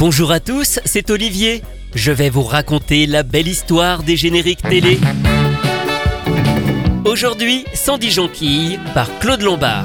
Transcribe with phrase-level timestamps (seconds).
[0.00, 1.62] Bonjour à tous, c'est Olivier.
[1.94, 4.98] Je vais vous raconter la belle histoire des génériques télé.
[7.04, 9.84] Aujourd'hui, Sandy Jonquille par Claude Lombard.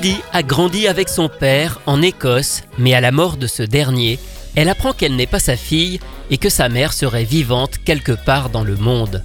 [0.00, 4.18] Sandy a grandi avec son père en Écosse, mais à la mort de ce dernier,
[4.56, 6.00] elle apprend qu'elle n'est pas sa fille
[6.30, 9.22] et que sa mère serait vivante quelque part dans le monde.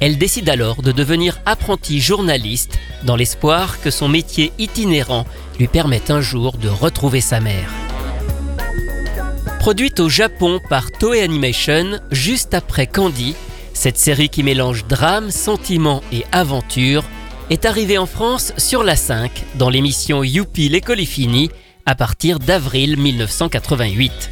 [0.00, 5.24] Elle décide alors de devenir apprentie journaliste dans l'espoir que son métier itinérant
[5.58, 7.70] lui permette un jour de retrouver sa mère.
[9.60, 13.34] Produite au Japon par Toei Animation juste après Candy,
[13.72, 17.02] cette série qui mélange drame, sentiment et aventure
[17.52, 21.50] est arrivée en France sur la 5 dans l'émission Youpi l'école est
[21.84, 24.30] à partir d'avril 1988.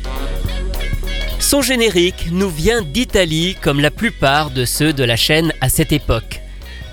[1.38, 5.92] Son générique nous vient d'Italie comme la plupart de ceux de la chaîne à cette
[5.92, 6.40] époque,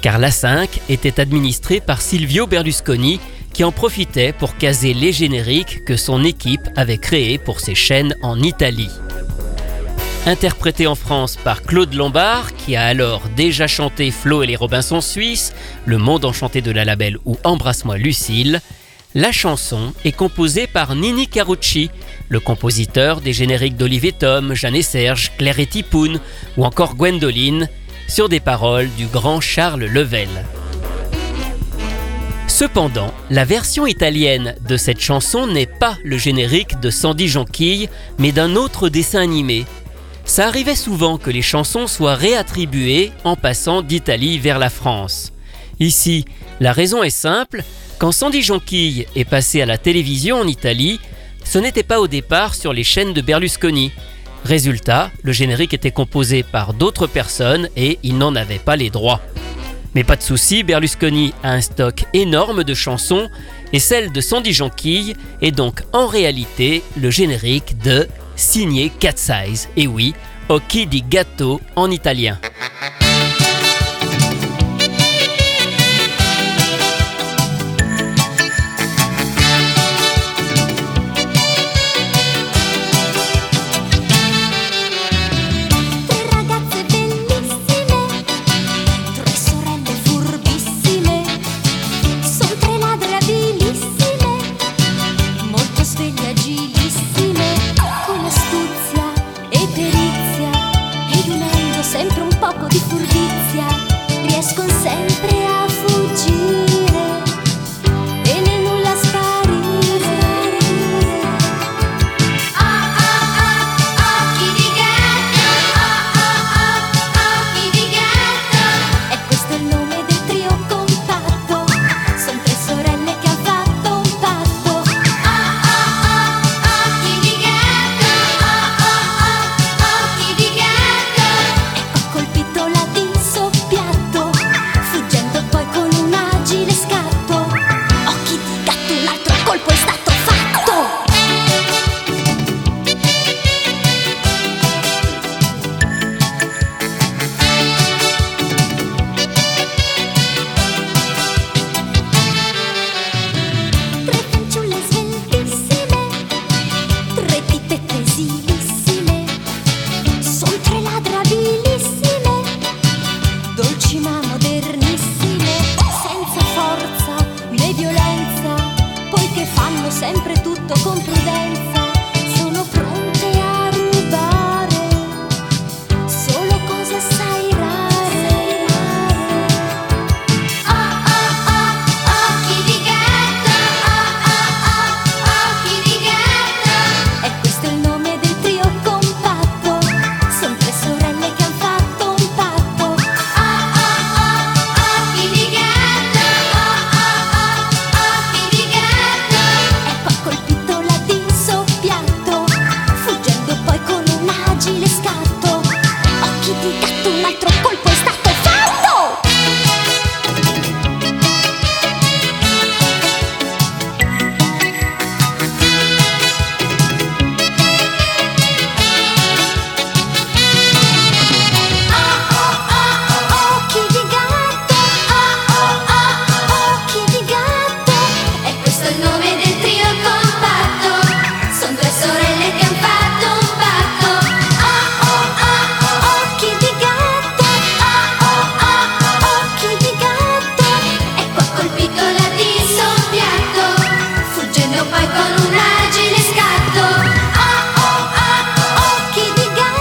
[0.02, 3.22] car la 5 était administrée par Silvio Berlusconi
[3.54, 8.18] qui en profitait pour caser les génériques que son équipe avait créés pour ses chaînes
[8.22, 8.92] en Italie.
[10.28, 15.00] Interprété en France par Claude Lombard, qui a alors déjà chanté Flo et les Robinson
[15.00, 15.54] Suisses,
[15.86, 18.60] Le Monde Enchanté de la Labelle ou Embrasse-moi Lucille,
[19.16, 21.90] la chanson est composée par Nini Carucci,
[22.28, 26.20] le compositeur des génériques d'Olivier Tom, Jeanne et Serge, Claire et Tipoun
[26.58, 27.70] ou encore Gwendoline,
[28.10, 30.28] sur des paroles du grand Charles Level.
[32.48, 37.88] Cependant, la version italienne de cette chanson n'est pas le générique de Sandy Jonquille,
[38.20, 39.66] mais d'un autre dessin animé.
[40.28, 45.32] Ça arrivait souvent que les chansons soient réattribuées en passant d'Italie vers la France.
[45.80, 46.26] Ici,
[46.60, 47.64] la raison est simple,
[47.98, 51.00] quand Sandy Jonquille est passé à la télévision en Italie,
[51.46, 53.92] ce n'était pas au départ sur les chaînes de Berlusconi.
[54.44, 59.22] Résultat, le générique était composé par d'autres personnes et il n'en avait pas les droits.
[59.96, 63.30] Mais pas de souci, Berlusconi a un stock énorme de chansons
[63.72, 68.08] et celle de Sandy Jonquille est donc en réalité le générique de
[68.38, 69.68] Signé Cat Size.
[69.76, 70.14] Et oui,
[70.48, 72.40] Occhi di Gatto en italien.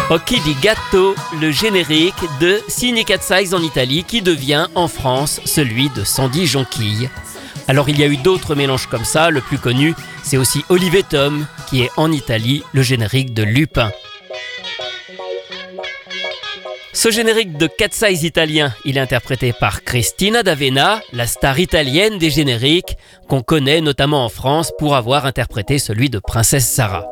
[0.09, 5.41] Occhi di Gatto, le générique de Cine Cat Size en Italie qui devient en France
[5.45, 7.11] celui de Sandy Jonquille.
[7.67, 11.03] Alors il y a eu d'autres mélanges comme ça, le plus connu c'est aussi Olivier
[11.03, 13.91] Tom qui est en Italie le générique de Lupin.
[16.93, 22.19] Ce générique de Cat Size italien, il est interprété par Cristina D'Avena, la star italienne
[22.19, 22.97] des génériques,
[23.29, 27.07] qu'on connaît notamment en France pour avoir interprété celui de Princesse Sarah.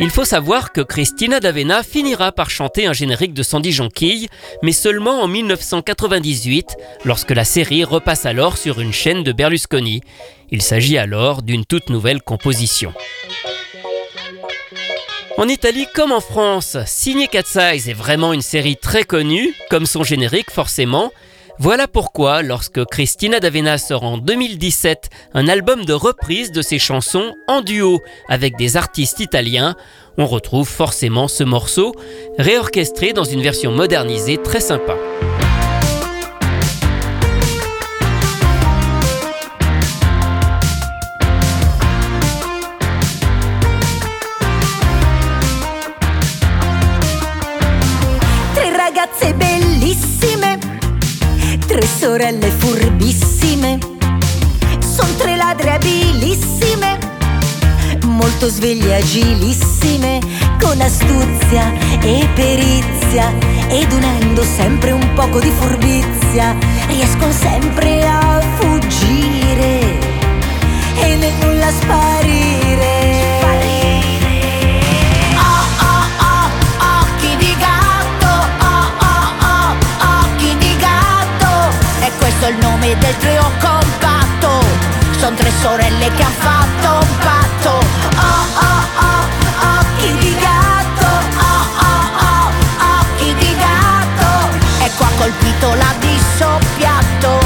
[0.00, 4.28] Il faut savoir que Cristina D'Avena finira par chanter un générique de Sandy Jonquille,
[4.62, 10.02] mais seulement en 1998, lorsque la série repasse alors sur une chaîne de Berlusconi.
[10.50, 12.92] Il s'agit alors d'une toute nouvelle composition.
[15.36, 19.86] En Italie comme en France, Signé Cat Size est vraiment une série très connue, comme
[19.86, 21.12] son générique forcément.
[21.60, 27.34] Voilà pourquoi, lorsque Cristina D'Avena sort en 2017 un album de reprise de ses chansons
[27.48, 29.74] en duo avec des artistes italiens,
[30.18, 31.94] on retrouve forcément ce morceau,
[32.38, 34.94] réorchestré dans une version modernisée très sympa.
[58.38, 60.20] Molto sveglie agilissime,
[60.60, 63.34] con astuzia e perizia,
[63.66, 69.98] ed unendo sempre un poco di furbizia, riescono sempre a fuggire
[71.00, 73.40] e nulla sparire.
[75.34, 75.64] Oh,
[77.02, 77.36] occhi
[82.46, 84.64] il nome del trio compatto.
[85.18, 87.80] Sono tre sorelle che han fatto un patto Oh
[88.20, 89.24] oh oh,
[89.80, 91.06] occhi di gatto.
[91.36, 92.50] Oh oh oh,
[93.00, 94.84] occhi di gatto.
[94.84, 97.40] Ecco ha colpito la di soppiatto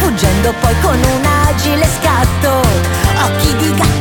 [0.00, 2.62] Fuggendo poi con un agile scatto.
[3.22, 3.99] Occhi di gatto,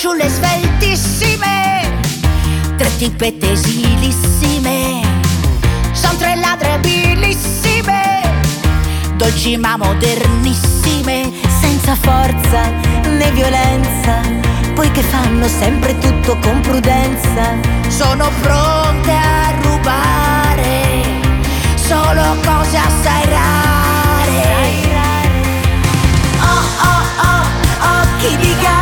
[0.00, 2.00] fanciulle sveltissime,
[2.78, 5.02] tre tippette esilissime,
[5.92, 8.22] sono tre ladre abilissime,
[9.16, 11.30] dolci ma modernissime,
[11.60, 12.70] senza forza
[13.10, 14.22] né violenza,
[14.72, 21.02] poiché fanno sempre tutto con prudenza, sono pronte a rubare
[21.74, 24.48] solo cose assai rare.
[26.40, 27.44] Oh oh oh,
[28.00, 28.79] occhi di gatto,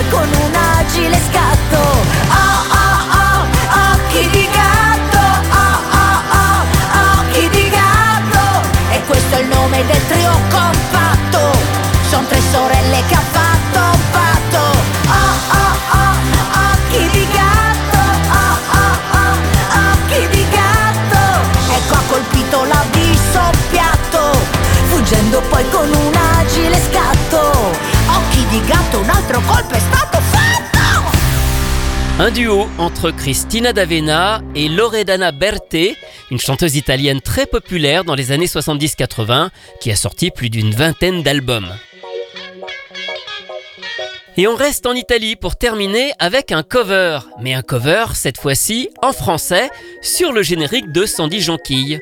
[0.00, 1.59] poi con un agile scatto.
[32.20, 35.96] Un duo entre Cristina D'Avena et Loredana Berthe,
[36.30, 39.48] une chanteuse italienne très populaire dans les années 70-80
[39.80, 41.72] qui a sorti plus d'une vingtaine d'albums.
[44.36, 48.90] Et on reste en Italie pour terminer avec un cover, mais un cover cette fois-ci
[49.02, 49.70] en français
[50.02, 52.00] sur le générique de Sandy Jonquille.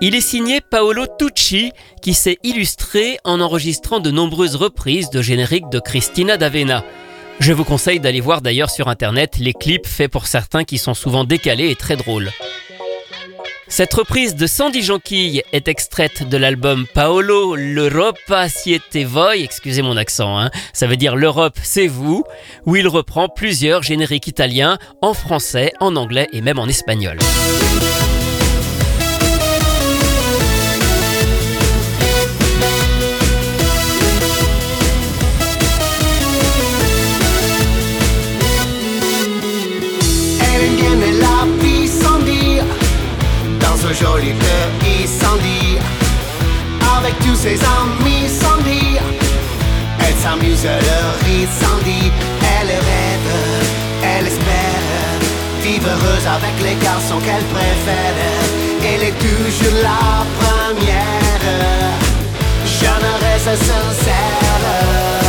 [0.00, 1.72] Il est signé Paolo Tucci
[2.02, 6.84] qui s'est illustré en enregistrant de nombreuses reprises de génériques de Cristina D'Avena.
[7.40, 10.94] Je vous conseille d'aller voir d'ailleurs sur internet les clips faits pour certains qui sont
[10.94, 12.30] souvent décalés et très drôles.
[13.68, 19.96] Cette reprise de Sandy Jonquille est extraite de l'album Paolo l'Europa siete voi, excusez mon
[19.96, 22.24] accent, hein, ça veut dire l'Europe c'est vous,
[22.66, 27.18] où il reprend plusieurs génériques italiens en français, en anglais et même en espagnol.
[44.14, 45.82] Pays sans dire
[46.96, 49.02] Avec tous ses amis sans dire
[49.98, 50.66] Elle s'amuse,
[51.24, 52.12] rit sans dire
[52.60, 53.30] Elle rêve,
[54.04, 55.18] elle espère.
[55.62, 58.14] Vivre heureuse avec les garçons qu'elle préfère.
[58.84, 61.40] Elle est toujours la première.
[62.66, 65.23] Jeune reste sincère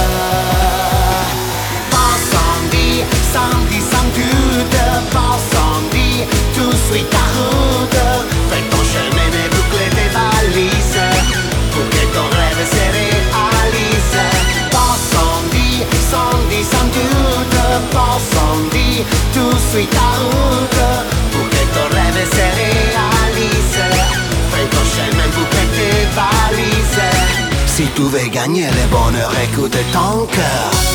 [28.15, 30.94] Veux gagner le bonheur, écoute ton cœur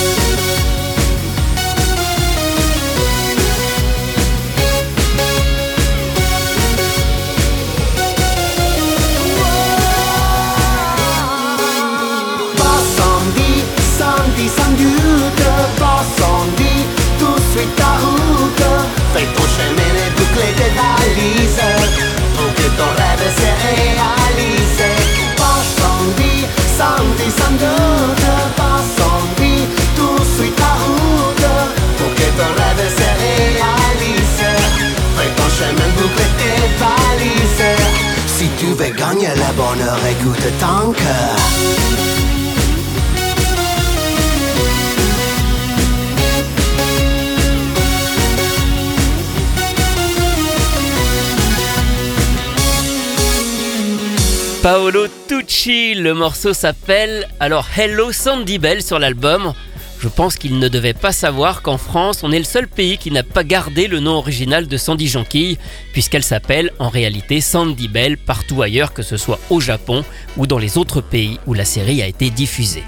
[54.62, 59.54] Paolo Tucci, le morceau s'appelle alors Hello Sandy Bell sur l'album.
[60.00, 63.11] Je pense qu'il ne devait pas savoir qu'en France, on est le seul pays qui
[63.11, 65.59] n'a pas gardé le nom original de Sandy Jonquille,
[65.92, 70.02] puisqu'elle s'appelle en réalité Sandy Bell partout ailleurs, que ce soit au Japon
[70.38, 72.85] ou dans les autres pays où la série a été diffusée.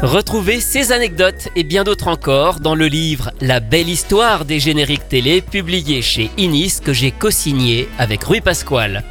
[0.00, 5.10] Retrouvez ces anecdotes et bien d'autres encore dans le livre La belle histoire des génériques
[5.10, 9.04] télé publié chez Inis que j'ai co-signé avec Rui Pasquale.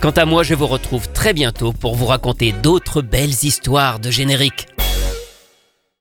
[0.00, 4.10] Quant à moi, je vous retrouve très bientôt pour vous raconter d'autres belles histoires de
[4.10, 4.69] génériques.